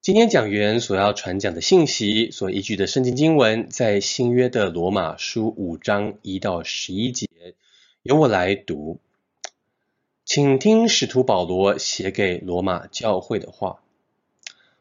[0.00, 7.26] 今天讲员所要传讲的信息所依据的圣经经文，在新约的罗马书五章一到十一节，
[8.04, 9.00] 由我来读，
[10.24, 13.82] 请听使徒保罗写给罗马教会的话：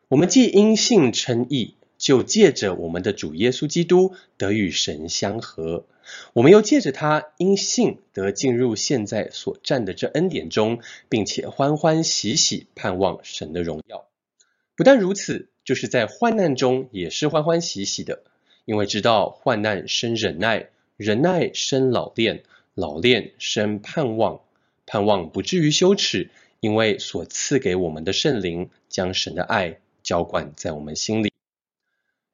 [0.07, 5.85] 我们既因信称义，就借着我们的主耶稣基督得与神相合；
[6.33, 10.79] 我们又借着他因信得进入现在所占的这恩典中，
[11.09, 14.05] 并且欢欢喜喜盼望神的荣耀。
[14.77, 18.21] 不但如此，就是在患难中也是欢欢喜喜的，
[18.63, 22.43] 因为知道患难生忍耐，忍耐生老练，
[22.75, 24.41] 老练生盼望，
[24.85, 26.29] 盼望不至于羞耻，
[26.59, 31.33] 因为所赐给我们的圣灵将神的爱浇灌在我们心里。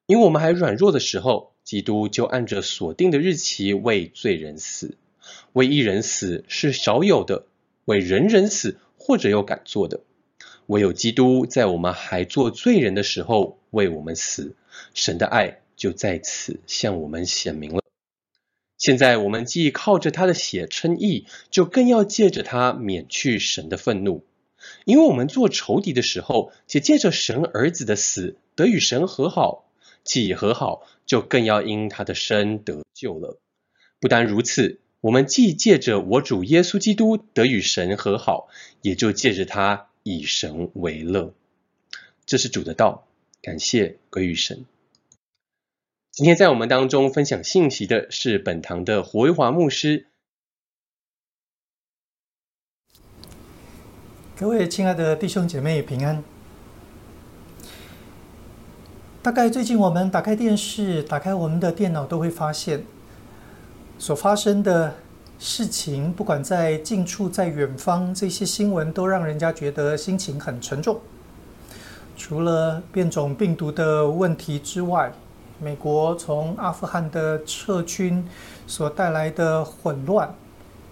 [0.06, 4.98] 因我们还软弱的时候，基督就按着所定的日期为罪人死，
[5.54, 7.46] 为一人死是少有的，
[7.86, 10.00] 为人人死或者有敢做的。
[10.66, 14.56] 唯有基督在我们还做罪人的时候为我们死，
[14.94, 17.82] 神的爱就在此向我们显明了。
[18.78, 24.24] 现在我们既靠着他的血称义，就更要借着他免去神的愤怒，
[24.84, 29.70] 因为我们做仇敌的时候，且借着神儿子的死得与神和好，
[30.02, 33.38] 既和好，就更要因他的生得救了。
[34.00, 38.48] 不单如此，我们既借着我主耶稣基督得与神和好，
[38.82, 39.88] 也就借着他。
[40.04, 41.32] 以神为乐，
[42.26, 43.06] 这是主的道。
[43.40, 44.66] 感谢归于神。
[46.10, 50.06] 今天在我们当中分享信息的是本堂的胡维华牧师。
[54.36, 56.22] 各位亲爱的弟兄姐妹平安。
[59.22, 62.84] 大概最近我们打开电视、打开我们的电脑，都会发现
[63.98, 64.96] 所发生的。
[65.46, 70.98] 事情不管在近处在远方，这些新闻都让人家觉得心情很沉重。
[72.16, 75.12] 除了变种病毒的问题之外，
[75.60, 78.26] 美国从阿富汗的撤军
[78.66, 80.34] 所带来的混乱，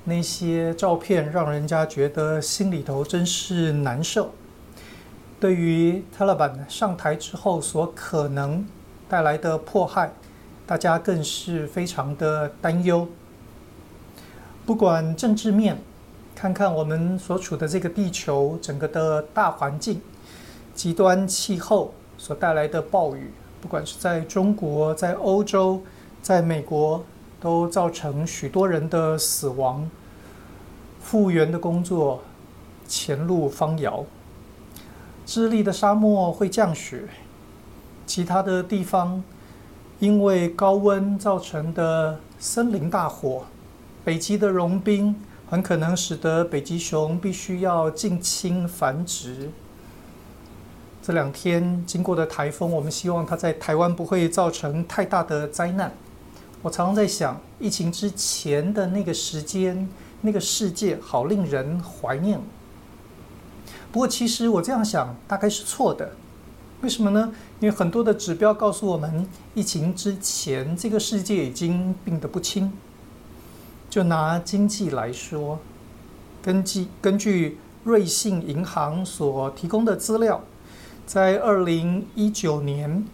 [0.04, 4.32] 那些照片让人家觉得心里头真是难受。
[5.41, 8.66] 对于塔利班上台之后所可能
[9.09, 10.12] 带来的迫害，
[10.66, 13.09] 大家更是非常的担忧。
[14.65, 15.77] 不管政治面，
[16.37, 20.00] 看看我们所处的这个地球，整个的大环境，
[20.73, 25.83] 极端气候所带来的暴雨，不管是在中国、在欧洲、
[26.22, 27.05] 在美国，
[27.41, 29.91] 都造成许多人的死亡。
[31.01, 32.22] 复原的工作
[32.87, 34.05] 前路方遥。
[35.27, 37.09] 智利的沙漠会降雪，
[38.06, 39.22] 其他的地方
[39.99, 43.45] 因为高温造成的森林大火。
[44.05, 45.15] 北极的融冰
[45.49, 49.51] 很可能使得北极熊必须要近亲繁殖。
[51.01, 55.93] 这两天经过的台风，我们希望它在台湾不会造成太大的灾难。
[56.63, 59.89] 我常常在想，疫情之前的那个时间，
[60.21, 62.41] 那个世界好令人怀念。
[63.91, 66.13] 不过，其实我这样想大概是错的。
[66.81, 67.33] 为什么呢？
[67.61, 72.73] 因为很多的指标告诉我们，疫情之前这个世界已经病得不轻。
[73.92, 75.58] 就拿经济来说，
[76.42, 80.42] 根据根据瑞信银行所提供的资料，
[81.04, 83.04] 在二零一九年，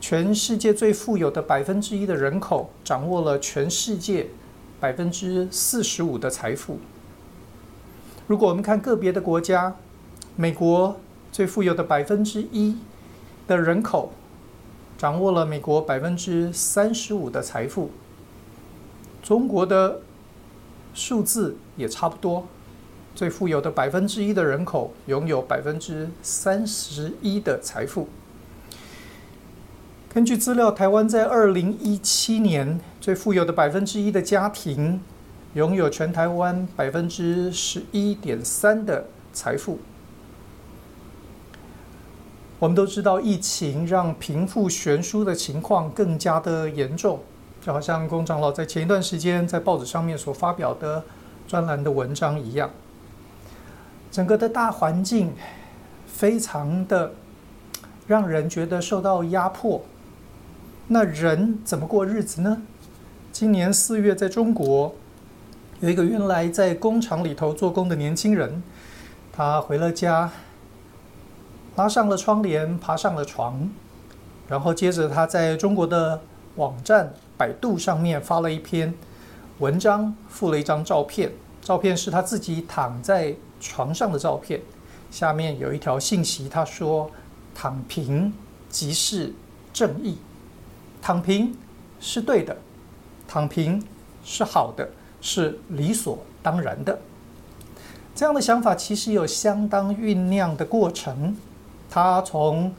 [0.00, 4.28] 全世界最富有的百分之一的人口掌握了全世界
[4.80, 6.78] 百分之四十五的财富。
[8.26, 9.74] 如果我们看个别的国家，
[10.34, 10.96] 美国
[11.30, 12.78] 最富有的百分之一
[13.46, 14.12] 的人口
[14.96, 17.90] 掌握了美国百分之三十五的财富。
[19.22, 20.00] 中国的
[20.94, 22.46] 数字也差不多，
[23.14, 28.08] 最富有的百分之一的人口拥有百分之三十一的财富。
[30.12, 35.00] 根据资料，台湾在二零一七年最富有的百分之一的家庭
[35.54, 39.78] 拥有全台湾百分之十一点三的财富。
[42.58, 47.20] 我们都知道，疫情让贫富悬殊的情况更加的严重。
[47.62, 51.04] 就好像龚长老在前一段时间在报纸上面所发表的
[51.46, 52.68] 专栏的文章一样，
[54.10, 55.32] 整个的大环境
[56.08, 57.12] 非常的
[58.08, 59.80] 让人觉得受到压迫。
[60.88, 62.62] 那人怎么过日子呢？
[63.30, 64.92] 今年四月，在中国
[65.78, 68.60] 有一个原来在工厂里头做工的年轻人，
[69.32, 70.32] 他回了家，
[71.76, 73.70] 拉上了窗帘，爬上了床，
[74.48, 76.20] 然后接着他在中国的
[76.56, 77.14] 网站。
[77.42, 78.94] 百度上面发了一篇
[79.58, 81.28] 文章，附了一张照片，
[81.60, 84.60] 照片是他自己躺在床上的照片，
[85.10, 87.10] 下面有一条信息，他说
[87.52, 88.32] ：“躺平
[88.68, 89.34] 即是
[89.72, 90.18] 正义，
[91.00, 91.52] 躺平
[91.98, 92.56] 是对的，
[93.26, 93.84] 躺平
[94.22, 94.88] 是好的，
[95.20, 96.96] 是理所当然的。
[98.14, 101.36] 这样的想法其实有相当酝酿的过程。
[101.90, 102.72] 他从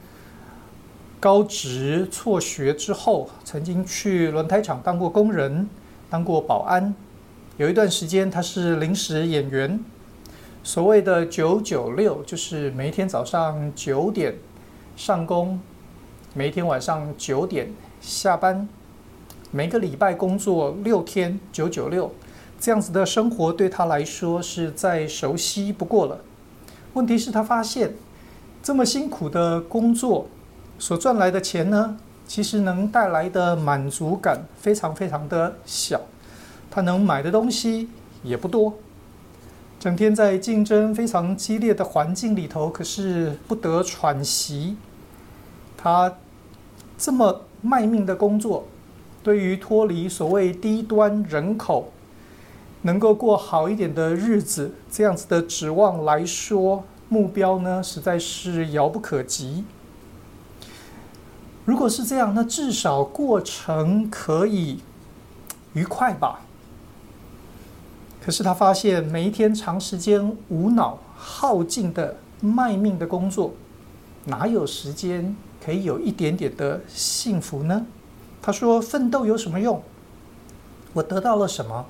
[1.24, 5.66] 高职辍学之后，曾经去轮胎厂当过工人，
[6.10, 6.94] 当过保安。
[7.56, 9.82] 有一段时间，他是临时演员。
[10.62, 14.34] 所谓的“九九六”，就是每一天早上九点
[14.98, 15.58] 上工，
[16.34, 17.72] 每一天晚上九点
[18.02, 18.68] 下班，
[19.50, 22.12] 每个礼拜工作六天，九九六，
[22.60, 26.20] 这样子的生活对他来说是再熟悉不过了。
[26.92, 27.94] 问题是，他发现
[28.62, 30.28] 这么辛苦的工作
[30.78, 36.00] 所赚来的钱呢，其实能带来的满足感非常非常的小。
[36.70, 37.88] 他能买的东西
[38.22, 38.74] 也不多，
[39.78, 44.76] 整天在竞争非常激烈的环境里头，可是不得喘息。
[45.76, 46.16] 他
[46.98, 48.66] 这么卖命的工作，
[49.22, 51.92] 对于脱离所谓低端人口，
[52.82, 59.64] 能够过好一点的日子，这样子的指望来说，目标呢，实在是遥不可及。
[61.64, 64.80] 如果是这样，那至少过程可以
[65.72, 66.40] 愉快吧。
[68.22, 73.54] 可是他发现，每一天长时间无脑耗尽的卖命的工作，
[74.24, 75.34] 哪有时间
[75.64, 77.86] 可以有一点点的幸福呢？
[78.42, 79.82] 他说：“奋斗有什么用？
[80.92, 81.86] 我得到了什么？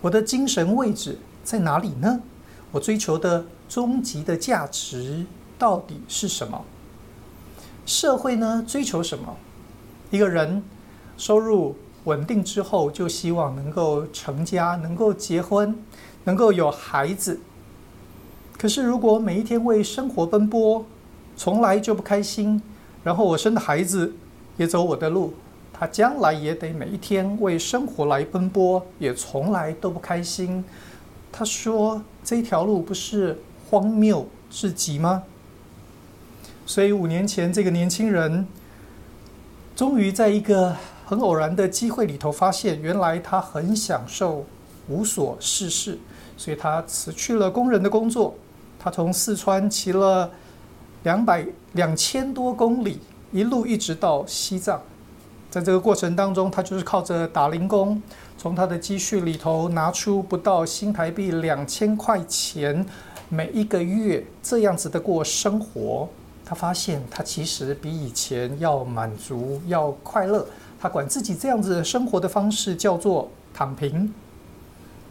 [0.00, 2.20] 我的精神位置在哪里呢？
[2.72, 5.24] 我追求的终极的价值
[5.56, 6.64] 到底是什么？
[7.88, 8.62] 社会呢？
[8.68, 9.34] 追求什么？
[10.10, 10.62] 一个人
[11.16, 11.74] 收入。”
[12.04, 15.76] 稳定之后，就希望能够成家，能够结婚，
[16.24, 17.38] 能够有孩子。
[18.56, 20.86] 可是，如果每一天为生活奔波，
[21.36, 22.62] 从来就不开心，
[23.04, 24.14] 然后我生的孩子
[24.56, 25.34] 也走我的路，
[25.70, 30.64] 他将来也得每一天为生活来奔波，也从来都不开心。
[31.30, 33.38] 他说：“这条路不是
[33.68, 35.24] 荒谬至极吗？”
[36.68, 38.46] 所以，五年前，这个年轻人
[39.74, 40.76] 终于在一个。
[41.08, 44.44] 很偶然的机会里头，发现原来他很享受
[44.88, 45.98] 无所事事，
[46.36, 48.34] 所以他辞去了工人的工作。
[48.78, 50.30] 他从四川骑了
[51.04, 53.00] 两百两千多公里，
[53.32, 54.82] 一路一直到西藏。
[55.48, 58.02] 在这个过程当中，他就是靠着打零工，
[58.36, 62.84] 从他的积蓄里头拿出不到新台币两千块钱，
[63.30, 66.06] 每一个月这样子的过生活。
[66.48, 70.46] 他发现他其实比以前要满足，要快乐。
[70.80, 74.10] 他管自己这样子生活的方式叫做躺平。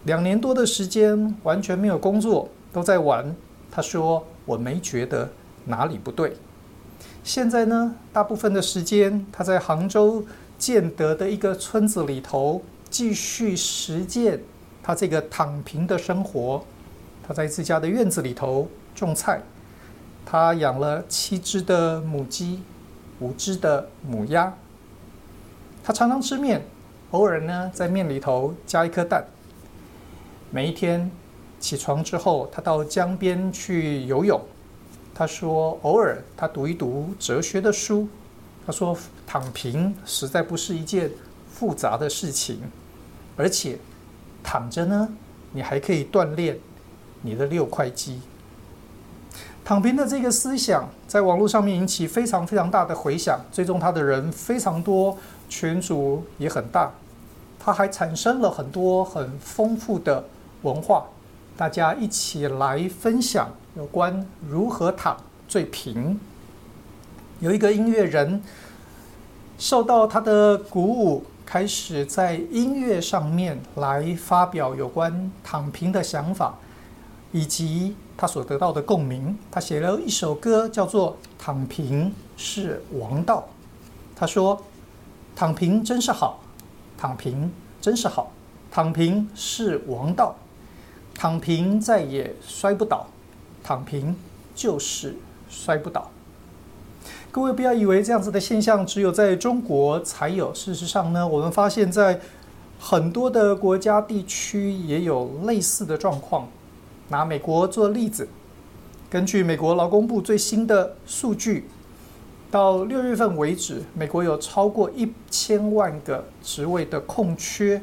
[0.05, 3.35] 两年多的时间完全没有工作，都在玩。
[3.69, 5.29] 他说：“我没觉得
[5.65, 6.35] 哪里不对。”
[7.23, 10.25] 现在呢，大部分的时间他在杭州
[10.57, 14.39] 建德的一个村子里头继续实践
[14.81, 16.63] 他这个躺平的生活。
[17.27, 19.39] 他在自家的院子里头种菜，
[20.29, 22.61] 他养了七只的母鸡，
[23.21, 24.53] 五只的母鸭。
[25.81, 26.61] 他常常吃面，
[27.11, 29.25] 偶尔呢在面里头加一颗蛋。
[30.51, 31.09] 每一天
[31.61, 34.41] 起床之后，他到江边去游泳。
[35.15, 38.09] 他说，偶尔他读一读哲学的书。
[38.65, 41.09] 他说，躺平实在不是一件
[41.49, 42.59] 复杂的事情，
[43.37, 43.79] 而且
[44.43, 45.07] 躺着呢，
[45.53, 46.59] 你还可以锻炼
[47.21, 48.19] 你的六块肌。
[49.67, 55.17] 躺平的这个思想在网络上面引起非常非常大的回响，追踪他的人非常多。
[55.49, 56.89] 群组也很大，
[57.59, 60.23] 他还产生了很多很丰富的
[60.61, 61.07] 文化，
[61.57, 65.17] 大家一起来分享有关如何躺
[65.49, 66.17] 最平。
[67.41, 68.41] 有一个音乐人
[69.57, 76.55] 受到他的鼓舞，开始在音乐上面来发表有关躺平的想法，
[77.37, 79.37] 以及他所得到的共鸣。
[79.51, 83.39] 他写了一首歌，叫做《躺平是王道》。
[84.15, 84.61] 他说。
[85.39, 86.39] 躺平真是好，
[86.97, 88.31] 躺平真是好，
[88.71, 90.35] 躺平是王道，
[91.13, 93.05] 躺平再也摔不倒，
[93.63, 94.15] 躺平
[94.55, 95.15] 就是
[95.47, 96.09] 摔不倒。
[97.31, 102.19] 各位不要以为这样子的现象只有在中国才有，事实上呢，我们发现在
[102.79, 106.47] 很多的国家地区也有类似的状况。
[107.09, 108.27] 拿美国做例子，
[109.09, 111.69] 根据美国劳工部最新的数据。
[112.49, 117.81] 到六月份为止，美国有超过一千万个职位的空缺，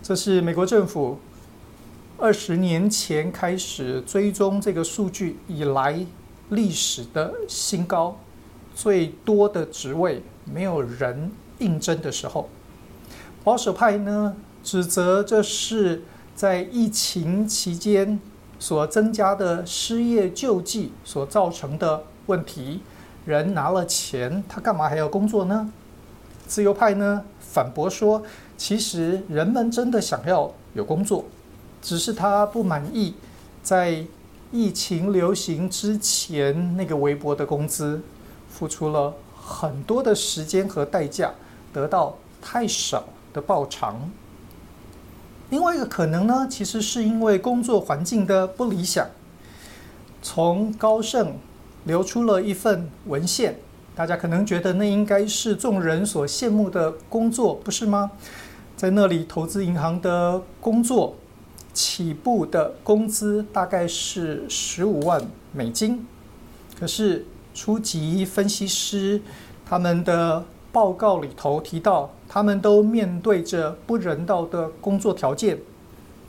[0.00, 1.18] 这是美国政府
[2.16, 6.06] 二十年前开始追踪这个数据以来
[6.50, 8.16] 历史的新高，
[8.72, 12.48] 最多的职位没有人应征的时候。
[13.42, 16.04] 保守派呢，指责这是
[16.36, 18.20] 在疫情期间
[18.62, 22.80] 所增加的失业救济所造成的问题。
[23.26, 25.72] 人拿了钱，他干嘛还要工作呢？
[26.46, 28.22] 自由派呢，反驳说，
[28.56, 31.24] 其实人们真的想要有工作，
[31.80, 33.14] 只是他不满意
[33.64, 34.04] 在
[34.52, 38.00] 疫情流行之前那个微薄的工资，
[38.48, 41.32] 付出了很多的时间和代价，
[41.72, 43.02] 得到太少
[43.32, 44.08] 的报偿。
[45.52, 49.06] 另外一个可能呢，其实是因为工作环境的不理想。
[50.22, 51.36] 从高盛
[51.84, 53.58] 流出了一份文献，
[53.94, 58.12] 大家可能觉得那应该是众人所羡慕的工作，不是吗？
[58.78, 61.16] 在那里，投资银行的工作
[61.74, 66.06] 起步的工资大概是十五万美金，
[66.80, 69.20] 可是初级分析师
[69.66, 75.58] 他们的报告里头提到，他们都面对着不人道的工作条件，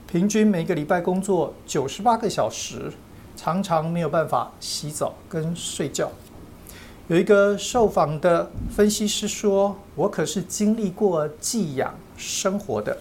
[0.06, 2.92] 平均每个礼拜工作九十八个小时，
[3.38, 6.12] 常常没有办法洗澡跟睡觉。
[7.08, 12.98] 有一个受访的分析师说：“我可是经历过寄养生活的，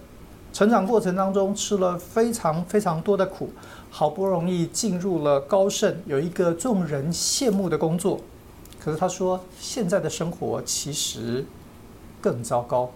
[0.53, 3.51] 成长过程当中吃了非常非常多的苦，
[3.91, 8.21] 好不容易进入了高盛，有一个众人羡慕的工作。
[8.83, 11.45] 可是他说，现在的生活其实
[12.21, 12.91] 更糟糕，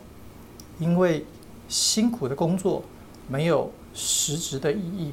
[0.81, 1.25] 因为
[1.69, 2.83] 辛苦的工作
[3.29, 5.13] 没有实质的意义，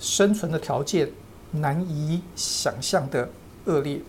[0.00, 1.10] 生存的条件
[1.50, 3.28] 难以想象的
[3.66, 4.00] 恶劣。”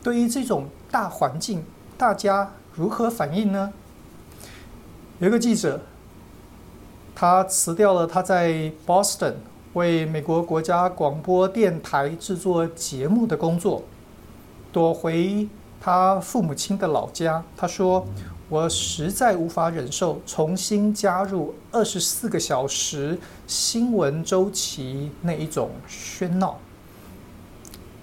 [0.00, 1.64] 对于这种大环境，
[1.98, 3.72] 大家如何反应呢？
[5.18, 5.80] 有一个记者，
[7.16, 9.34] 他辞掉了他在 Boston
[9.72, 13.82] 为美国国家广播电台制作节目的工作，
[14.74, 15.48] 躲回
[15.80, 17.44] 他父母亲的老家。
[17.56, 18.04] 他说
[18.50, 23.16] ：“我实在无法忍受重新加入二十四个小时
[23.46, 26.58] 新闻周期那一种喧闹。”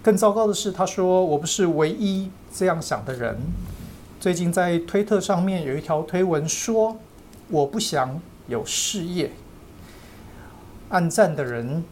[0.02, 3.38] 更糟糕的是，他说：“我不是唯一这样想的人。
[4.22, 6.96] 最近在推特上面有一条推文说，
[7.50, 9.30] 我不想有事业。
[10.88, 11.84] 按赞的人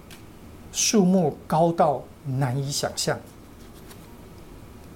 [0.72, 3.20] 数目高到难以想象。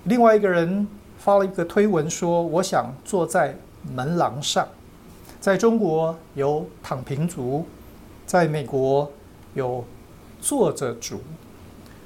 [0.06, 3.56] 另外一个人发了一个推文说，我想坐在
[3.94, 4.68] 门廊上。
[5.40, 7.66] 在中国有躺平族，
[8.26, 9.12] 在美国
[9.54, 9.84] 有
[10.42, 11.20] 坐着族，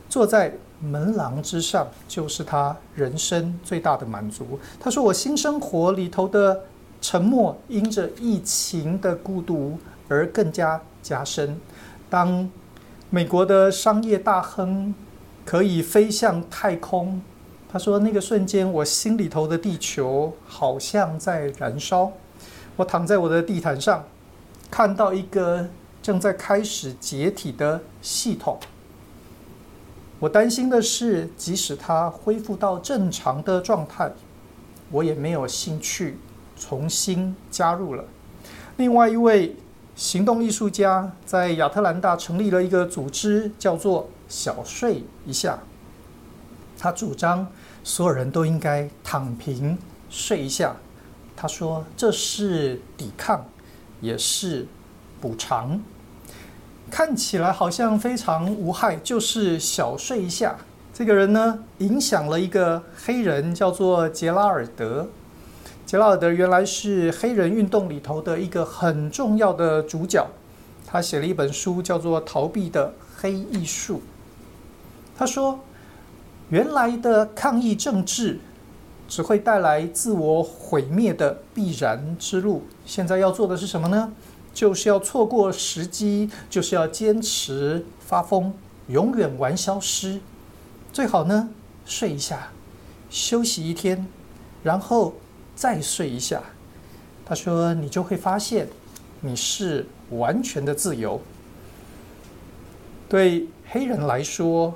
[0.09, 4.59] 坐在。”门廊之上，就是他人生最大的满足。
[4.79, 6.65] 他说：“我新生活里头的
[7.01, 11.59] 沉默，因着疫情的孤独而更加加深。
[12.11, 12.47] 当
[13.09, 14.93] 美国的商业大亨
[15.43, 17.19] 可以飞向太空，
[17.69, 22.11] 他说那个瞬间，我心里头的地球好像在燃烧。
[22.77, 24.05] 我躺在我的地毯上，
[24.71, 25.67] 看到一个
[26.01, 28.57] 正在开始解体的系统。”
[30.19, 34.11] 我担心的是，即使它恢复到正常的状态，
[34.89, 36.17] 我也没有兴趣
[36.57, 38.03] 重新加入了。
[38.77, 39.55] 另外一位
[39.95, 45.59] 行动艺术家在亚特兰大成立了一个组织，叫做“小睡一下”。
[46.77, 47.47] 他主张
[47.83, 49.77] 所有人都应该躺平
[50.09, 50.75] 睡一下。
[51.35, 53.45] 他说这是抵抗，
[54.01, 54.65] 也是
[55.21, 55.79] 补偿。
[56.89, 60.55] 看起来好像非常无害，就是小睡一下。
[60.93, 65.07] 这个人呢，影响了一个黑人，叫做杰拉尔德。
[65.85, 70.25] 杰拉尔德原来是黑人运动里头的一个很重要的主角。
[70.87, 73.97] 他写了一本书，叫做《逃避的黑艺术》。
[75.17, 75.59] 他说，
[76.49, 78.39] 原来的抗议政治
[79.07, 82.63] 只会带来自我毁灭的必然之路。
[82.85, 84.13] 现在要做的是什么呢？
[84.53, 88.53] 就是要错过时机，就是要坚持发疯，
[88.87, 90.19] 永远玩消失。
[90.91, 91.49] 最好呢，
[91.85, 92.49] 睡一下，
[93.09, 94.07] 休息一天，
[94.63, 95.13] 然后
[95.55, 96.41] 再睡一下。
[97.25, 98.67] 他说，你就会发现，
[99.21, 101.21] 你是完全的自由。
[103.07, 104.73] 对黑人来说，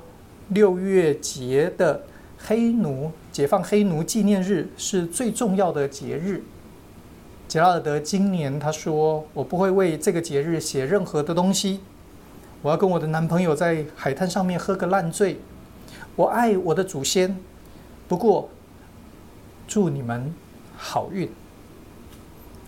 [0.54, 2.02] 六月节的
[2.38, 6.42] 黑奴解放黑奴纪念日是最重要的节日。
[7.48, 11.80] 杰拉尔德今年他说：“我不会为这个节日写任何的东西，
[12.62, 15.38] 我要跟我的男朋友在海滩上面喝个烂醉。
[16.16, 17.36] 我爱我的祖先，
[18.08, 18.48] 不过
[19.66, 20.34] 祝你们
[20.76, 21.30] 好运。”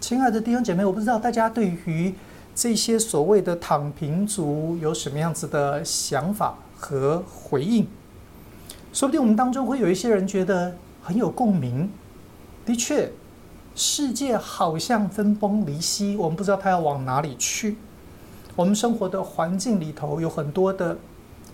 [0.00, 2.14] 亲爱的弟兄姐妹，我不知道大家对于
[2.54, 7.86] 这些所谓的躺平族有什么样子的想法和回应。
[8.92, 11.90] 说不定我们当中会有一些人觉得很有共鸣。
[12.64, 13.12] 的确，
[13.74, 17.76] 世界好像分崩离析，我们不知道它要往哪里去。
[18.56, 20.96] 我们生活的环境里头有很多的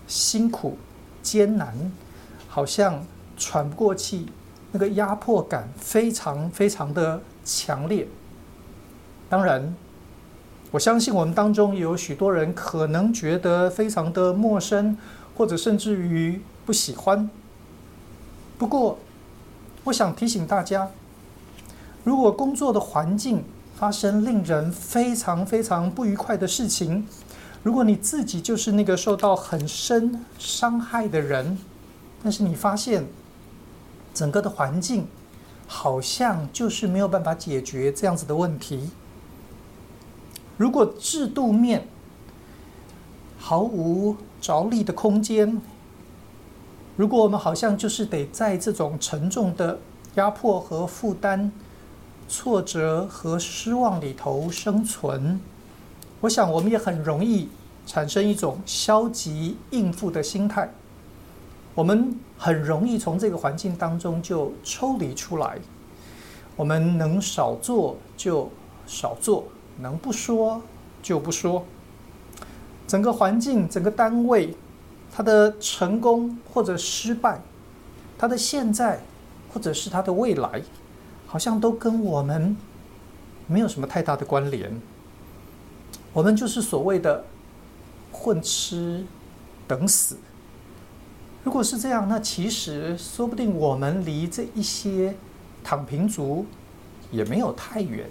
[0.07, 0.77] 辛苦、
[1.23, 1.91] 艰难，
[2.47, 3.03] 好像
[3.37, 4.27] 喘不过气，
[4.71, 8.07] 那个压迫感非常非常的强烈。
[9.27, 9.75] 当然，
[10.71, 14.97] 我相信我们当中也有许多人可能觉得非常的陌生，
[15.35, 17.29] 或者甚至于不喜欢。
[18.57, 18.97] 不过，
[19.83, 20.89] 我想提醒大家，
[22.05, 23.43] 如果工作的环境
[23.75, 27.05] 发生令人非常非常不愉快的事情，
[27.63, 31.57] 如果你自己就是那个受到很深伤害的人，
[32.23, 33.05] 但是你发现
[34.13, 35.05] 整个的环境
[35.67, 38.89] 好像就是没有办法解决这样子的问题。
[40.61, 41.87] 如果制度面
[43.39, 45.59] 毫无着力的空间，
[46.95, 49.79] 如果我们好像就是得在这种沉重的
[50.13, 51.51] 压迫和负担、
[52.29, 55.41] 挫折和失望里头生存，
[56.19, 57.49] 我想我们也很容易
[57.87, 60.71] 产生一种消极应付的心态。
[61.73, 65.57] 我们很容易从这个环境当中就抽离出来，
[66.55, 68.47] 我们能少做就
[68.85, 69.45] 少做。
[69.81, 70.61] 能不说
[71.01, 71.65] 就不说。
[72.87, 74.55] 整个环境、整个单位，
[75.11, 77.41] 它的成功或者失败，
[78.17, 79.01] 它的现在
[79.53, 80.61] 或者是它的未来，
[81.25, 82.55] 好像都跟我们
[83.47, 84.71] 没有什么太大的关联。
[86.13, 87.23] 我们就是所谓的
[88.11, 89.05] 混吃
[89.67, 90.17] 等死。
[91.43, 95.15] 如果是这样，那其实说不定我们离这一些
[95.63, 96.45] 躺平族
[97.09, 98.07] 也没有太远。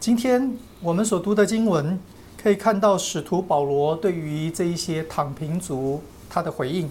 [0.00, 1.98] 今天我们所读的经文，
[2.40, 6.00] 可以看到使徒保罗对于这一些躺平族
[6.30, 6.88] 他的回应。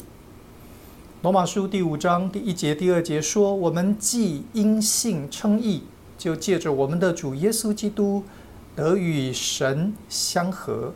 [1.22, 5.84] 罗马书第五章第一节、第二节说：“我们既因信称义，
[6.18, 8.22] 就借着我们的主耶稣基督
[8.76, 10.92] 得与神相和；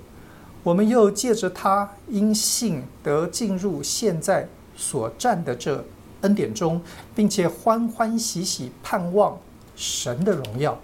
[0.63, 5.81] 我们又借着他因信得进入现在所站的这
[6.21, 6.81] 恩典中，
[7.15, 9.37] 并且欢欢喜喜盼望
[9.77, 10.77] 神的荣耀。”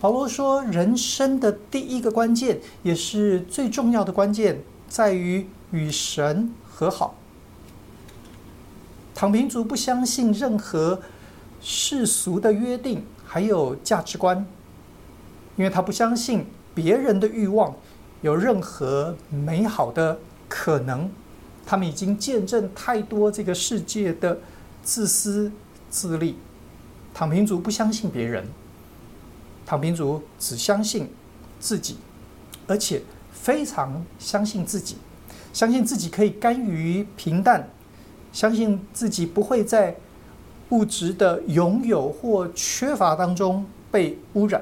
[0.00, 7.16] 保罗说：“人生的第一个关键，也是最重要的关键，在于与神和好。
[9.14, 11.02] 躺平族不相信任何
[11.60, 14.46] 世俗的约定，还有价值观，
[15.56, 17.76] 因为他不相信别人的欲望
[18.22, 21.10] 有任何美好的可能。
[21.66, 24.38] 他们已经见证太多这个世界的
[24.82, 25.52] 自私
[25.90, 26.36] 自利。
[27.12, 28.48] 躺平族不相信别人。”
[29.70, 31.08] 躺平族只相信
[31.60, 31.96] 自己，
[32.66, 33.00] 而且
[33.32, 34.96] 非常相信自己，
[35.52, 37.70] 相信自己可以甘于平淡，
[38.32, 39.94] 相信自己不会在
[40.70, 44.60] 物质的拥有或缺乏当中被污染，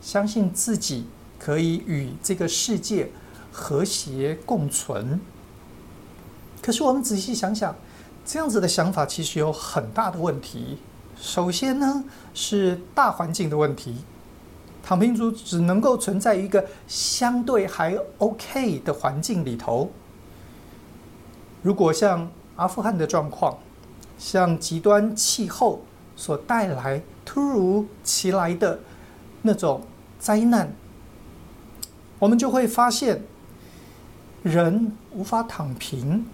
[0.00, 1.04] 相信自己
[1.38, 3.10] 可以与这个世界
[3.52, 5.20] 和谐共存。
[6.62, 7.76] 可是我们仔细想想，
[8.24, 10.78] 这样子的想法其实有很大的问题。
[11.20, 13.98] 首先呢，是大环境的问题。
[14.82, 19.90] 躺平族只能够存在一个相对还 OK 的环境里头。
[21.62, 23.56] 如果像阿富汗的状况，
[24.18, 25.82] 像极端气候
[26.16, 28.80] 所带来突如其来的
[29.42, 29.82] 那种
[30.18, 30.74] 灾难，
[32.18, 33.22] 我们就会发现，
[34.42, 36.26] 人无法躺平。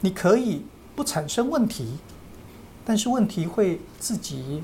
[0.00, 1.98] 你可以不产生问题，
[2.84, 4.62] 但是问题会自己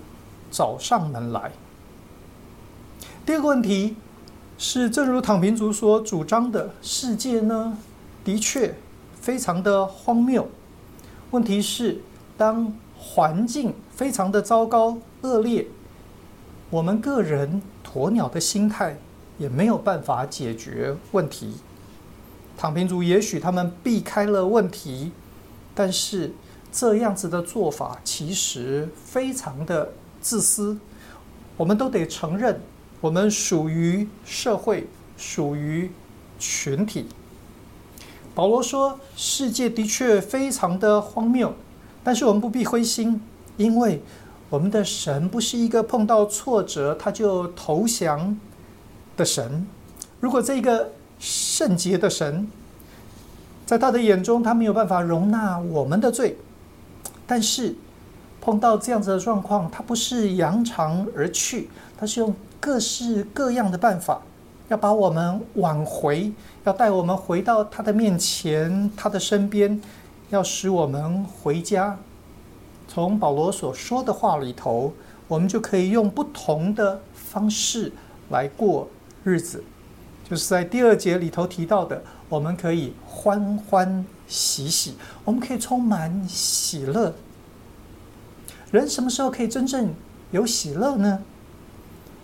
[0.51, 1.53] 找上门来。
[3.31, 3.95] 第二个问题
[4.59, 7.79] 是，正如躺平族所主张的，世界呢，
[8.25, 8.75] 的确
[9.21, 10.49] 非常的荒谬。
[11.31, 12.01] 问题是，
[12.37, 15.69] 当环境非常的糟糕恶劣，
[16.71, 18.99] 我们个人鸵鸟的心态
[19.39, 21.55] 也没有办法解决问题。
[22.57, 25.13] 躺平族也许他们避开了问题，
[25.73, 26.33] 但是
[26.73, 30.77] 这样子的做法其实非常的自私。
[31.57, 32.61] 我们都得承认。
[33.01, 34.87] 我们属于社会，
[35.17, 35.91] 属于
[36.39, 37.07] 群体。
[38.35, 41.55] 保罗说：“世界的确非常的荒谬，
[42.05, 43.21] 但是我们不必灰心，
[43.57, 44.03] 因为
[44.51, 48.39] 我们的神不是一个碰到挫折他就投降
[49.17, 49.67] 的神。
[50.21, 52.47] 如果这个圣洁的神，
[53.65, 56.37] 在他的眼中，他没有办法容纳我们的罪，
[57.27, 57.75] 但是
[58.43, 64.21] 碰到这样子的状况，他不是扬长而去，他是用。”各式各样的办法，
[64.69, 66.31] 要把我们挽回，
[66.65, 69.81] 要带我们回到他的面前，他的身边，
[70.29, 71.99] 要使我们回家。
[72.87, 74.93] 从保罗所说的话里头，
[75.27, 77.93] 我们就可以用不同的方式
[78.29, 78.89] 来过
[79.25, 79.65] 日子，
[80.29, 87.15] 就是在第二节里头提到的，我们可以欢欢喜喜，我们可以充满喜乐。
[88.71, 89.95] 人什么时候可以真正
[90.31, 91.23] 有喜乐呢？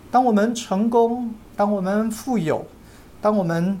[0.09, 2.65] 当我们成功，当我们富有，
[3.21, 3.79] 当我们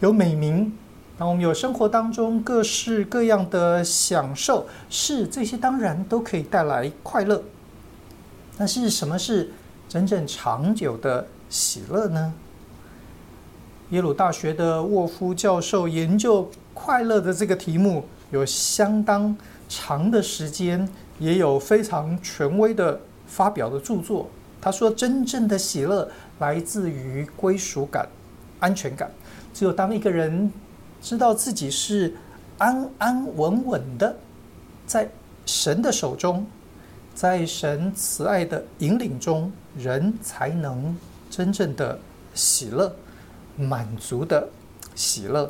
[0.00, 0.72] 有美名，
[1.18, 7.42] 当我们有生活当中各式各样的享受，是这些当然都可以带来快乐。
[8.56, 9.50] 但是什么是
[9.88, 12.32] 真正长久的喜乐呢？
[13.90, 19.36] 耶鲁大学的沃夫教授研究快乐的这个题目，有相当
[19.68, 24.28] 长的时间，也有非常权威的发表的著作。
[24.66, 28.08] 他说：“真正的喜乐来自于归属感、
[28.58, 29.08] 安全感。
[29.54, 30.52] 只有当一个人
[31.00, 32.12] 知道自己是
[32.58, 34.16] 安安稳稳的，
[34.84, 35.08] 在
[35.44, 36.44] 神的手中，
[37.14, 40.96] 在神慈爱的引领中，人才能
[41.30, 41.96] 真正的
[42.34, 42.92] 喜乐、
[43.56, 44.48] 满足的
[44.96, 45.48] 喜乐。”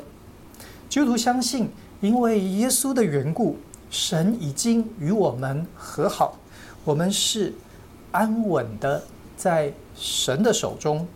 [0.87, 3.57] 基督徒相信，因为耶稣的缘故，
[3.89, 6.37] 神已经与我们和好，
[6.85, 7.51] 我们是。
[8.17, 9.03] 安稳的
[9.35, 11.07] 在神的手中。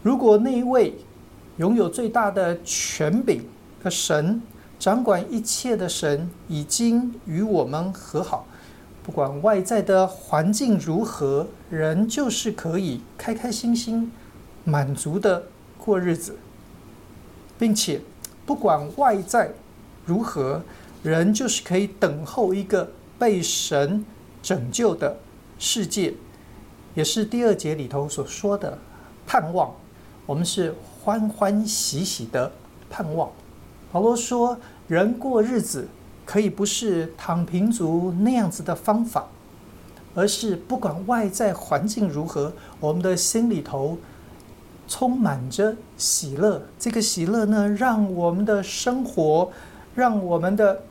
[0.00, 0.94] 如果那一位
[1.56, 3.44] 拥有最大的权柄
[3.82, 4.40] 的神，
[4.78, 8.46] 掌管一切的神，已经与我们和好，
[9.02, 14.12] 不管外在的环境如何，人就是可以开开心心、
[14.62, 15.42] 满足的
[15.76, 16.36] 过日子，
[17.58, 18.00] 并且
[18.46, 19.50] 不管外在
[20.06, 20.62] 如何，
[21.02, 24.04] 人就是可以等候一个被神
[24.40, 25.16] 拯救的。
[25.64, 26.12] 世界
[26.94, 28.76] 也是第二节里头所说的
[29.26, 29.72] 盼望，
[30.26, 32.52] 我们是欢欢喜喜的
[32.90, 33.30] 盼望。
[33.90, 35.88] 保罗说，人过日子
[36.26, 39.26] 可以不是躺平族那样子的方法，
[40.14, 43.96] 而是不管外在环境如何，我们的心里头
[44.86, 46.60] 充满着喜乐。
[46.78, 49.50] 这个喜乐呢，让我们的生活，
[49.94, 50.82] 让我们的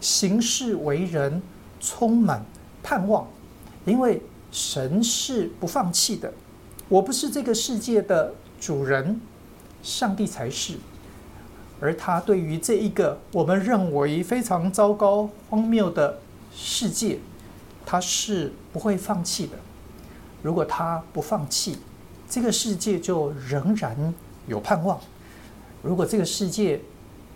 [0.00, 1.40] 行事为人
[1.78, 2.44] 充满
[2.82, 3.24] 盼望。
[3.90, 4.22] 因为
[4.52, 6.32] 神是不放弃的，
[6.88, 9.20] 我不是这个世界的主人，
[9.82, 10.74] 上帝才是。
[11.80, 16.20] 而他对于这一个我们认为非常糟糕、荒谬的
[16.54, 17.18] 世界，
[17.84, 19.56] 他是不会放弃的。
[20.40, 21.78] 如果他不放弃，
[22.28, 24.14] 这个世界就仍然
[24.46, 25.00] 有盼望。
[25.82, 26.80] 如果这个世界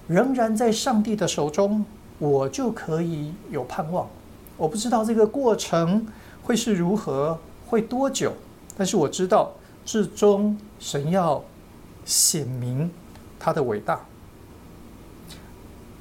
[0.07, 1.85] 仍然在上帝的手中，
[2.21, 4.09] 我就可以有盼望。
[4.57, 6.07] 我不知道这个过程。
[6.45, 7.39] 会是如何？
[7.67, 8.33] 会多久？
[8.77, 9.53] 但是我知道，
[9.85, 11.43] 至终神要
[12.05, 12.91] 显明
[13.41, 14.05] 他的伟大。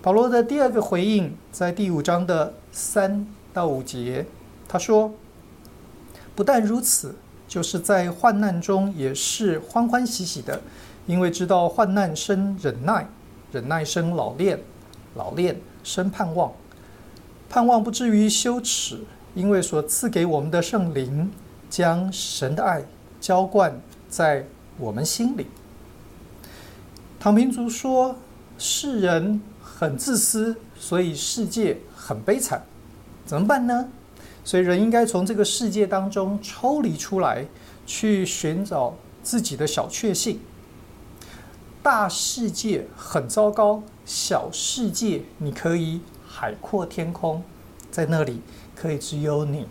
[0.02, 4.26] 保罗的第二个回应在第五章的三到五节，
[4.68, 5.14] 他说
[6.36, 7.16] ：“不但如此，
[7.48, 10.62] 就是在患难中也是欢欢喜喜的，
[11.08, 13.08] 因为知道患难生忍耐，
[13.54, 14.60] 忍耐生老练，
[15.16, 16.52] 老练生盼望，
[17.50, 19.00] 盼望不至于羞耻。”
[19.36, 21.32] 因为所赐给我们的圣灵，
[21.70, 22.84] 将神的爱
[23.20, 24.46] 浇灌在
[24.78, 25.48] 我们心里。
[27.20, 28.16] 躺平族说，
[28.58, 32.62] 世人很自私，所以世界很悲惨，
[33.26, 33.88] 怎么办呢？
[34.44, 37.46] 所以人应该从这个世界当中抽离出来，
[37.86, 40.40] 去寻找自己的小确幸。
[41.82, 47.42] 大世界很糟糕，小世界你可以海阔天空，
[47.90, 48.42] 在那里。
[48.76, 49.68] 可以只有你，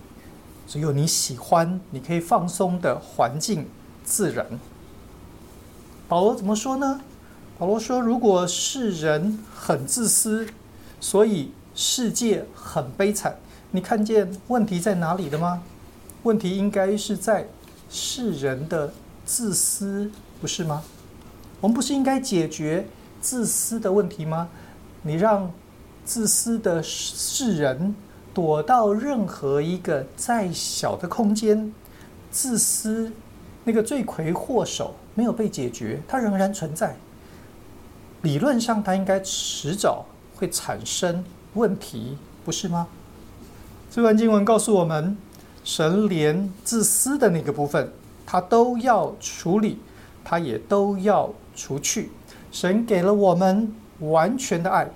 [0.66, 3.66] 只有你喜欢，你可以放松的环境
[4.04, 4.46] 自然。
[6.08, 7.00] 保罗怎么说呢？
[7.58, 10.48] 保罗说：“如果世人很自私，
[11.00, 13.36] 所以世界很悲惨。
[13.70, 15.62] 你看见问题在哪里的吗？
[16.24, 17.48] 问题应该是在
[17.88, 18.92] 世人的
[19.24, 20.10] 自私，
[20.40, 20.82] 不是吗？
[21.60, 22.86] 我们不是应该解决
[23.20, 24.48] 自私的问题吗？
[25.02, 25.50] 你让
[26.04, 27.94] 自私的世人。”
[28.34, 31.72] 躲到任何一个再小的空间，
[32.30, 33.12] 自私
[33.64, 36.96] 那个罪魁祸首没有被解决，它仍然存在。
[38.22, 42.86] 理论上，它应该迟早会产生问题，不是吗？
[43.90, 45.16] 这段经文告诉我们，
[45.64, 47.92] 神连自私的那个部分，
[48.24, 49.78] 他都要处理，
[50.24, 52.10] 他也都要除去。
[52.50, 54.88] 神给了我们完全的爱。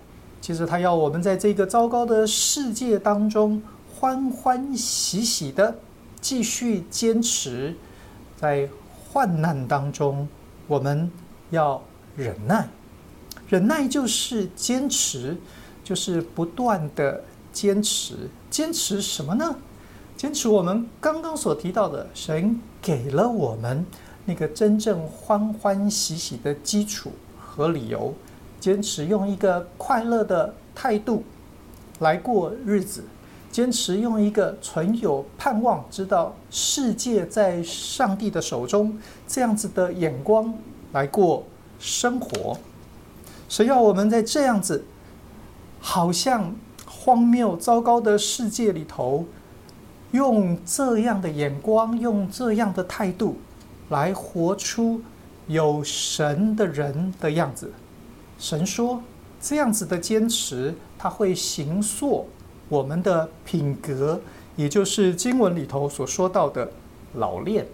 [0.47, 3.61] 其实他要我们在这个糟糕的世界当中
[3.93, 5.77] 欢欢喜喜的
[6.21, 7.75] 继续坚持，
[8.37, 8.69] 在
[9.11, 10.29] 患难当中
[10.69, 11.11] 我们
[11.51, 11.83] 要
[12.17, 12.69] 忍耐。
[13.49, 15.37] 忍耐就是坚持，
[15.83, 18.31] 就是不断的坚持。
[18.49, 19.57] 坚持什么呢？
[20.17, 23.85] 坚持我们刚刚所提到的，神给了我们
[24.25, 28.15] 那个真正欢欢喜喜的基础和理由。
[28.59, 31.23] 坚持用一个快乐的态度
[32.01, 33.05] 来过日子，
[33.51, 40.53] 坚持用一个存有盼望，知道世界在上帝的手中，这样子的眼光
[40.93, 41.45] 来过
[41.79, 42.59] 生活。
[43.49, 44.85] 谁要我们在这样子
[45.79, 49.25] 好像荒谬糟糕的世界里头，
[50.11, 53.37] 用这样的眼光，用这样的态度
[53.91, 55.01] 来活出
[55.47, 57.73] 有神的人的样子？
[58.39, 59.03] 神说
[59.41, 62.29] ：“这样子的坚持，它会形塑
[62.69, 64.21] 我们的品格，
[64.57, 66.71] 也就是经文里头所说到的
[67.15, 67.67] 老练、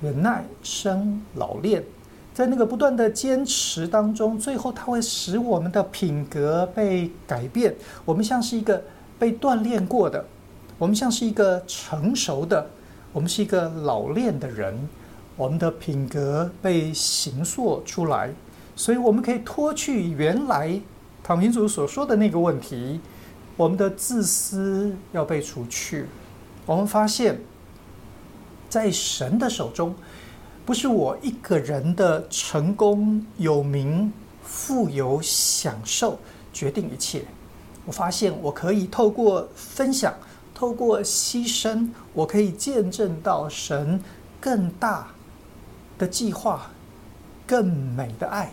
[0.00, 1.84] 忍耐生老练。
[2.32, 7.74] 在那个不断的坚持当中，最后它会使我们的品格被改变。
[8.04, 8.82] 我们像是一个
[9.18, 10.24] 被锻炼过的，
[10.78, 12.66] 我们像是一个成熟的，
[13.12, 14.76] 我们是一个老练的人。
[15.36, 18.32] 我们的品格被形塑出来。”
[18.76, 20.80] 所以，我们可以脱去原来
[21.22, 23.00] 躺平族所说的那个问题，
[23.56, 26.06] 我们的自私要被除去。
[26.66, 27.40] 我们发现，
[28.68, 29.94] 在神的手中，
[30.66, 36.18] 不是我一个人的成功、有名、富有、享受
[36.52, 37.24] 决定一切。
[37.86, 40.12] 我发现，我可以透过分享，
[40.52, 44.02] 透过牺牲，我可以见证到神
[44.40, 45.08] 更大
[45.96, 46.70] 的计划，
[47.46, 48.50] 更美的爱。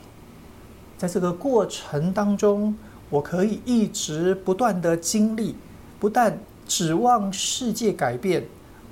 [1.01, 2.75] 在这个过程当中，
[3.09, 5.55] 我可以一直不断的经历，
[5.99, 6.37] 不但
[6.67, 8.45] 指望世界改变，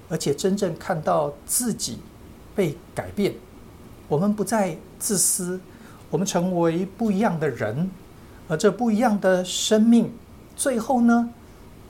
[0.10, 2.00] 而且真正看到自己
[2.56, 3.36] 被改变。
[4.08, 5.60] 我们不再自私，
[6.10, 7.92] 我们成为不一样的人，
[8.48, 10.12] 而这不一样的生命，
[10.56, 11.30] 最后呢，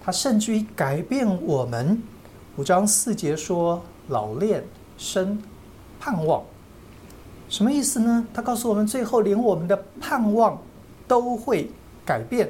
[0.03, 2.03] 它甚至于改变我们。
[2.57, 4.65] 五章四节说：“老练
[4.97, 5.41] 生
[5.97, 6.43] 盼望。”
[7.49, 8.25] 什么意思呢？
[8.31, 10.61] 他告诉我们，最后连我们的盼望
[11.07, 11.69] 都会
[12.05, 12.49] 改变。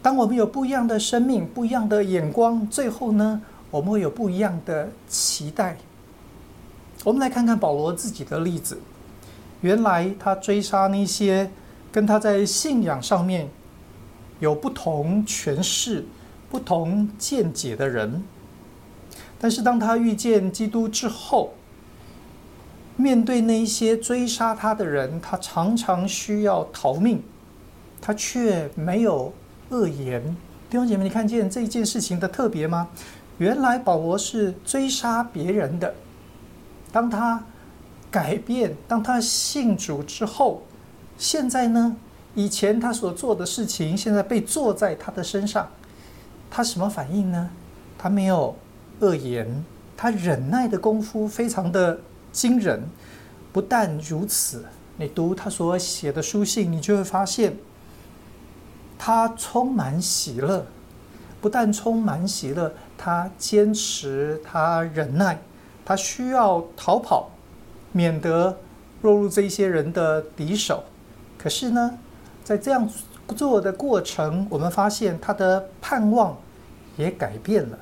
[0.00, 5.76] 当我们有不一样的生命、不一样的眼光，最后呢，我们会有不一样的期待。
[7.02, 8.78] 我们来看看保罗自己的例子。
[9.60, 11.50] 原来他追杀那些
[11.90, 13.48] 跟他在信仰上面
[14.38, 16.04] 有不同诠释、
[16.50, 18.22] 不同见解的人，
[19.40, 21.54] 但是当他遇见基督之后，
[22.96, 27.20] 面对那些追杀他的人，他常常需要逃命，
[28.00, 29.32] 他却没有
[29.70, 30.22] 恶言。
[30.70, 32.88] 弟兄姐妹，你看见这件事情的特别吗？
[33.38, 35.92] 原来保罗是追杀别人的，
[36.92, 37.44] 当他
[38.12, 40.62] 改变，当他信主之后，
[41.18, 41.96] 现在呢？
[42.36, 45.68] 以前他所做的事情，现在被做在他的身上，
[46.48, 47.50] 他什么反应呢？
[47.98, 48.54] 他没有
[49.00, 49.64] 恶言，
[49.96, 51.98] 他忍耐的功夫非常的。
[52.34, 52.82] 惊人！
[53.52, 54.64] 不但如此，
[54.96, 57.56] 你读他所写的书信，你就会发现，
[58.98, 60.66] 他充满喜乐。
[61.40, 65.38] 不但充满喜乐，他坚持，他忍耐，
[65.84, 67.30] 他需要逃跑，
[67.92, 68.58] 免得
[69.02, 70.82] 落入这些人的敌手。
[71.38, 71.98] 可是呢，
[72.42, 72.88] 在这样
[73.36, 76.36] 做的过程，我们发现他的盼望
[76.96, 77.78] 也改变了。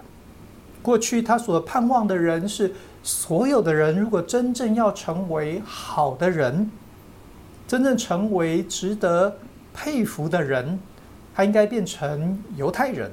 [0.82, 2.74] 过去他所盼望的人是。
[3.04, 6.70] 所有的人，如果真正要成为好的人，
[7.66, 9.38] 真正成为值得
[9.74, 10.78] 佩服的人，
[11.34, 13.10] 他应该变成犹太人。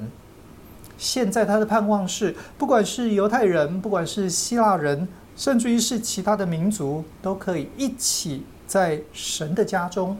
[1.00, 10.16] 现在他的盼望是，不管是犹太人，不管是希腊人，甚至于是其他的民族，都可以一起在神的家中。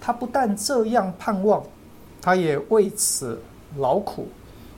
[0.00, 1.62] 他不但这样盼望，
[2.22, 3.38] 他也为此
[3.76, 4.28] 劳苦，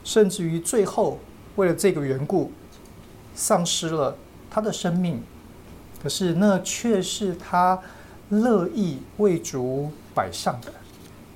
[0.03, 1.17] 甚至于最后
[1.59, 2.51] 为了这个缘故。
[3.35, 4.17] 丧失了
[4.49, 5.23] 他的生命，
[6.03, 7.79] 可是那却是他
[8.27, 10.73] 乐意为主摆上的。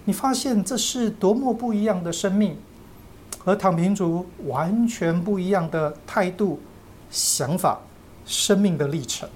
[0.03, 2.57] 你发现这是多么不一样的生命，
[3.39, 6.59] 和躺平族完全不一样的态度、
[7.09, 7.79] 想法、
[8.25, 9.29] 生命的历程。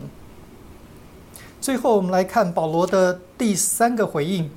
[1.62, 4.50] 最后，我们来看保罗的第三个回应，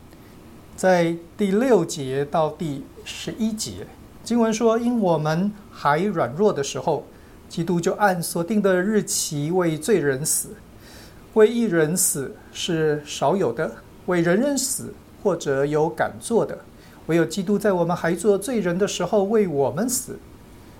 [0.74, 3.86] 在第六节到第十一节，
[4.24, 7.04] 经文说：“因我们还软弱的时候。”
[7.50, 10.50] 基督就按所定的日期为罪人死，
[11.34, 13.68] 为一人死是少有的，
[14.06, 16.56] 为人人死或者有敢做的，
[17.06, 20.16] 唯有基督在我们还做罪人的时候为我们死，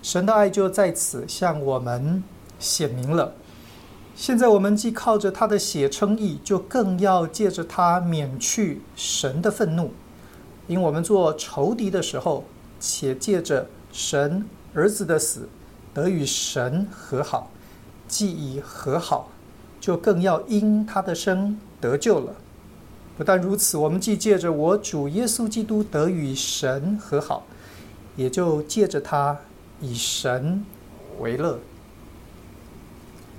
[0.01, 2.23] 神的爱就在此向我们
[2.61, 3.35] 显明了。
[4.15, 9.91] 现在我们既靠着他的血称义，就更要借着他免去神的愤怒，
[10.69, 12.45] 因我们做仇敌的时候，
[12.79, 15.49] 且借着神儿子的死，
[15.93, 17.51] 得与神和好；
[18.07, 19.31] 既已和好，
[19.81, 22.35] 就更要因他的生得救了。
[23.17, 27.45] 不但如此，我们既借着我主耶稣基督得与神和好，
[28.17, 29.39] 也就借着他
[29.81, 30.65] 以神
[31.19, 31.59] 为乐。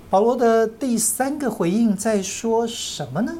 [0.10, 3.38] 保罗的第三个回应在说什么呢？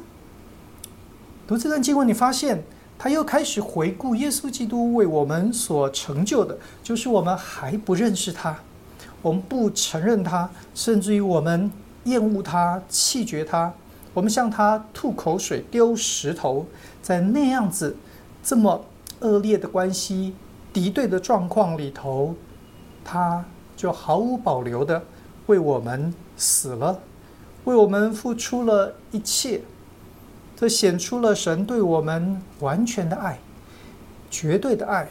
[1.46, 2.64] 读这段经文，你发现
[3.02, 8.56] 他又开始回顾耶稣基督为我们所成就的，就是我们还不认识他，
[9.20, 11.68] 我们不承认他，甚至于我们
[12.04, 13.74] 厌恶他、弃绝他，
[14.14, 16.64] 我们向他吐口水、丢石头，
[17.02, 17.96] 在那样子
[18.40, 18.84] 这么
[19.18, 20.36] 恶劣的关系、
[20.72, 22.36] 敌对的状况里头，
[23.04, 23.44] 他
[23.76, 25.02] 就毫无保留的
[25.46, 26.14] 为我们。
[26.34, 27.00] 死了，
[27.64, 29.60] 为我们付出了一切，
[30.62, 33.36] 这显出了神对我们完全的爱，
[34.30, 35.08] 绝对的爱，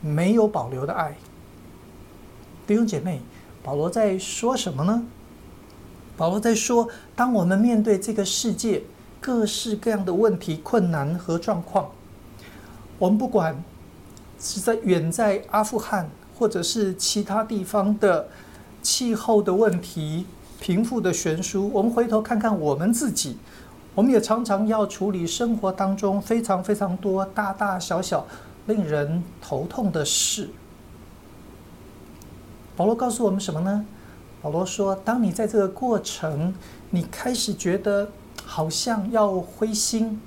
[0.00, 1.16] 没有保留的爱。
[2.64, 3.20] 弟兄姐妹，
[3.60, 5.04] 保罗在说什么呢？
[6.16, 8.84] 保罗在说，当我们面对这个世界
[9.20, 11.90] 各式各样的问题、困难和状况，
[13.00, 13.64] 我们不管
[14.38, 18.28] 是在远在阿富汗，或者是其他地方的
[18.80, 20.24] 气候的问题。
[20.60, 23.36] 贫富的悬殊，我们回头看看我们自己，
[23.94, 28.26] 我们也常常要处理生活当中非常非常多大大小小
[28.66, 30.50] 令人头痛的事。
[32.76, 33.86] 保罗告诉我们什么呢？
[34.42, 36.52] 保罗说，当你在这个过程，
[36.90, 38.10] 你开始觉得
[38.44, 40.20] 好像要灰心，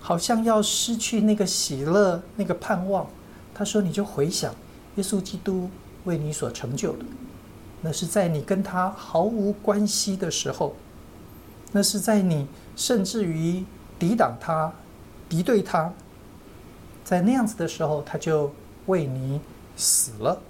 [0.00, 3.06] 好像要失去那个喜乐、那个盼望，
[3.54, 4.54] 他说，你就回想
[4.96, 5.68] 耶稣基督
[6.04, 7.04] 为你所成就的。
[7.82, 10.74] 那是在你跟他毫无关系的时候，
[11.72, 13.64] 那是在你甚至于
[13.98, 14.72] 抵挡他、
[15.28, 15.92] 敌对他，
[17.02, 18.52] 在那样子的时候，他就
[18.86, 19.40] 为你
[19.76, 20.40] 死了。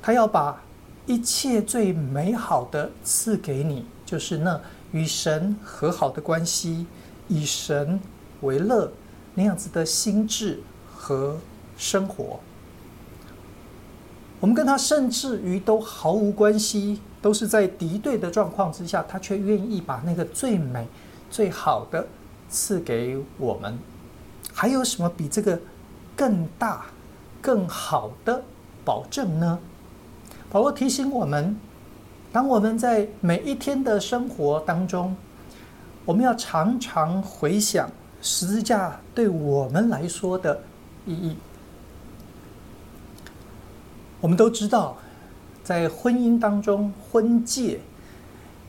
[0.00, 0.62] 他要把
[1.06, 4.60] 一切最美好的赐给你，就是那
[4.92, 6.86] 与神和好的关系，
[7.28, 8.00] 以神
[8.42, 8.92] 为乐
[9.34, 10.60] 那样子的心智
[10.94, 11.38] 和
[11.76, 12.38] 生活。
[14.40, 20.86] 我们跟他甚至于都毫无关系，都是在敌对的状况之下，他却愿意把那个最美、
[21.30, 22.04] 最好的
[22.50, 23.78] 赐给我们。
[24.52, 25.58] 还有什么比这个
[26.14, 26.84] 更大、
[27.40, 28.42] 更好的
[28.84, 29.58] 保证呢？
[30.50, 31.56] 保罗提醒我们，
[32.30, 35.16] 当我们在每一天的生活当中，
[36.04, 37.88] 我们要常常回想
[38.20, 40.60] 十字架对我们来说的
[41.06, 41.36] 意义。
[44.20, 44.96] 我们都知道，
[45.62, 47.80] 在婚姻当中，婚戒、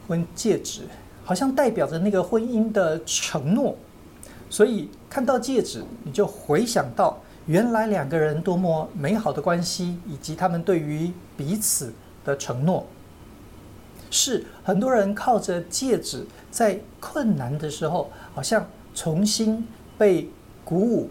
[0.08, 0.82] 婚戒指
[1.24, 3.76] 好像代表着那个婚姻的承诺，
[4.50, 12.86] 所以看到戒指，你就回想到原来两个人多么美好的关系，以及他们对于彼此的承诺。
[14.10, 20.30] 是很多人靠着戒指，在困难的时候，好像重新被
[20.64, 21.10] 鼓舞，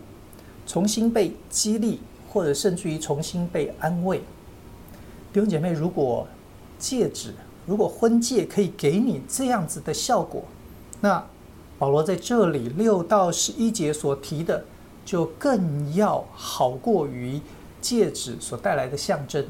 [0.67, 2.01] 重新被激励。
[2.33, 4.23] 或者甚至于重新被安慰，
[5.33, 6.29] 弟兄姐妹，如果
[6.79, 7.33] 戒指，
[7.65, 10.45] 如果婚戒可以给你这样子的效果，
[11.01, 11.25] 那
[11.79, 14.63] 保罗在这里六到十一节所提的，
[15.07, 17.41] 就更要好过于
[17.81, 19.43] 戒指所带来的象征，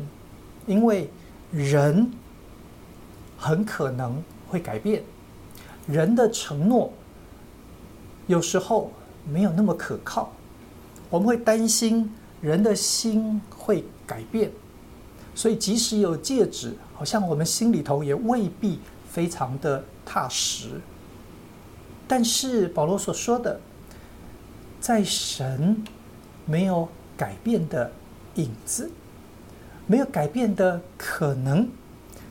[0.67, 1.11] 因为
[1.51, 2.09] 人
[3.37, 5.03] 很可能会改变，
[5.89, 6.93] 人的承诺
[8.29, 8.93] 有时候
[9.29, 10.31] 没有那么可靠，
[11.11, 12.09] 我们会担心。
[12.41, 14.51] 人的心会改变，
[15.35, 18.79] 所以即使有戒指，好像我们心里头也未必
[19.11, 20.81] 非常的踏实。
[22.07, 23.59] 但是保罗所说的，
[24.81, 25.83] 在神
[26.45, 27.91] 没有改变的
[28.35, 28.91] 影子，
[29.87, 31.69] 没有改变的可能。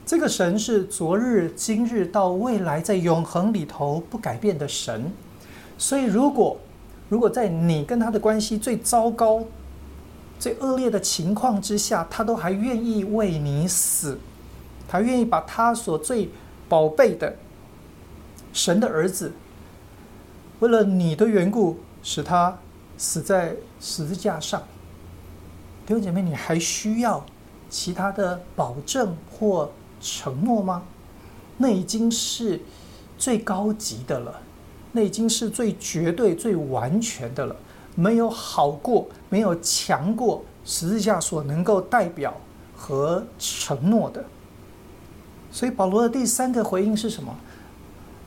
[0.04, 5.10] 这个神是昨日、今日到未来，在永恒里头不改变的神。
[5.78, 6.56] 所以，如果
[7.08, 9.42] 如果在你跟他的关系最糟糕，
[10.42, 14.18] 最恶劣的情况之下，他都还愿意为你死，
[14.88, 16.30] 他愿意把他所最
[16.68, 17.36] 宝贝的
[18.52, 19.30] 神的儿子，
[20.58, 22.58] 为了你的缘故，使他
[22.98, 24.60] 死在十字架上。
[25.86, 27.24] 弟兄姐妹，你还需要
[27.70, 29.70] 其他的保证或
[30.00, 30.82] 承诺吗？
[31.58, 32.60] 那已经是
[33.16, 34.42] 最高级的了，
[34.90, 37.54] 那已经是最绝对、最完全的了。
[37.94, 42.34] 没有好过，没有强过十字架所能够代表
[42.76, 44.24] 和承诺的。
[45.50, 47.36] 所以保罗的第三个回应是什么？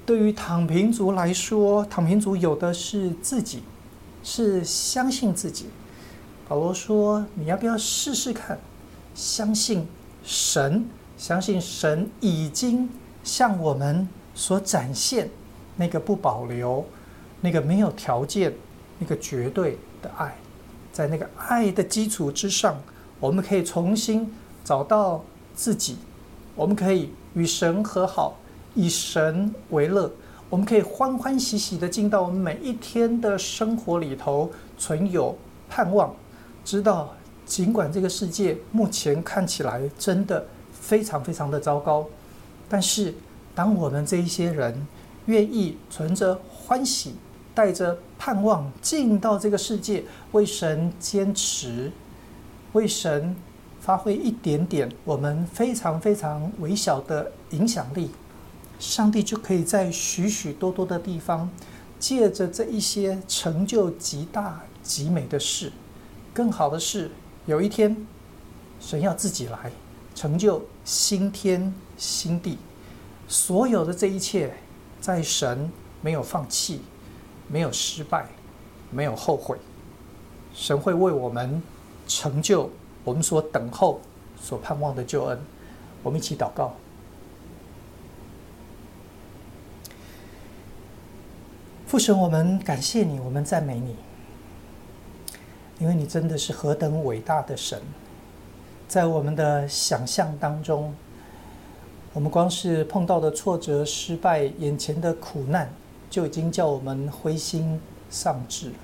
[0.05, 3.63] 对于躺平族来说，躺平族有的是自己，
[4.23, 5.65] 是相信自己。
[6.47, 8.59] 保罗说：“你要不要试试看？
[9.15, 9.87] 相信
[10.23, 10.87] 神，
[11.17, 12.87] 相信神已经
[13.23, 15.27] 向我们所展现
[15.75, 16.85] 那个不保留、
[17.41, 18.53] 那个没有条件、
[18.99, 20.35] 那个绝对的爱，
[20.91, 22.81] 在那个爱的基础之上，
[23.19, 24.33] 我们可以重新
[24.63, 25.23] 找到
[25.55, 25.97] 自己，
[26.55, 28.37] 我们可以与神和好。”
[28.77, 30.11] 以神为乐，
[30.49, 35.33] 我们可以欢欢喜喜地进到我们每一天的生活里头，存有
[35.69, 36.13] 盼望，
[36.65, 37.15] 知道
[37.45, 42.05] 尽管这个世界目前看起来真的非常非常的糟糕，
[42.67, 43.13] 但是
[43.55, 44.85] 当我们这一些人
[45.27, 47.15] 愿意存着欢喜，
[47.55, 50.03] 带着盼望进到这个世界，
[50.33, 51.91] 为神坚持，
[52.73, 53.35] 为神
[53.79, 58.11] 发挥一点点我们非常非常微小的影响力。
[58.77, 61.49] 上帝就可以在许许多多的地方，
[61.97, 65.71] 借着这一些成就极大极美的事，
[66.33, 67.09] 更好的是，
[67.45, 68.05] 有一天，
[68.81, 69.71] 神要自己来
[70.13, 72.57] 成就新天新地，
[73.29, 74.53] 所有的这一切，
[74.99, 76.81] 在神没有放弃，
[77.47, 78.25] 没有失败，
[78.91, 79.57] 没有后悔，
[80.53, 81.61] 神会为我们
[82.07, 82.69] 成就
[83.03, 83.99] 我们所等候、
[84.41, 85.39] 所盼望的救恩。
[86.03, 86.73] 我们一起祷告。
[91.87, 93.95] 父神，我们感谢你，我们赞美你，
[95.79, 97.81] 因为你真的是何等伟大的神。
[98.87, 100.93] 在我们的想象当中，
[102.13, 105.71] 我们光是碰到的挫折、失败、眼前的苦难，
[106.09, 107.79] 就已经叫我们灰心
[108.09, 108.75] 丧志了。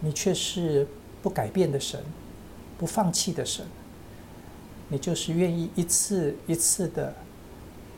[0.00, 0.86] 你却是
[1.22, 2.00] 不改变的神，
[2.78, 3.66] 不放弃的神。
[4.88, 7.14] 你就是愿意一次一次的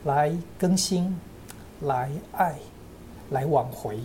[0.05, 1.17] 来更新，
[1.81, 2.55] 来爱。
[3.31, 3.99] 来挽回，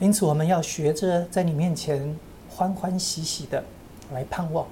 [0.00, 2.16] 因此我们要学着在你面前
[2.48, 3.62] 欢欢喜喜的
[4.10, 4.66] 来盼望，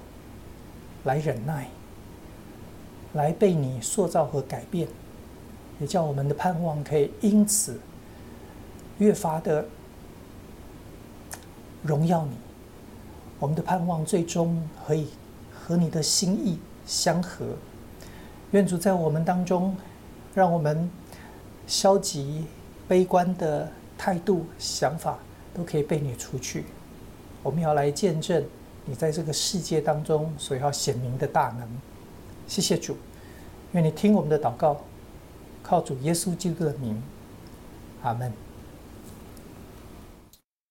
[1.04, 1.68] 来忍耐，
[3.12, 4.88] 来被你塑造和改变，
[5.78, 7.80] 也叫我们的盼望可以因此
[8.98, 9.64] 越发的
[11.82, 12.36] 荣耀你。
[13.38, 15.08] 我们的盼望最终可以
[15.52, 17.44] 和你的心意相合。
[18.52, 19.76] 愿主在我们当中，
[20.34, 20.90] 让我们。
[21.66, 22.44] 消极、
[22.86, 23.66] 悲观的
[23.96, 25.16] 态度、想法
[25.54, 26.66] 都可以被你除去。
[27.42, 28.44] 我们要来见证
[28.84, 31.66] 你在这个世界当中所要显明的大能。
[32.46, 32.98] 谢谢主，
[33.72, 34.78] 愿你听我们的祷告，
[35.64, 37.02] 靠主耶稣基督的名，
[38.02, 38.32] 阿门。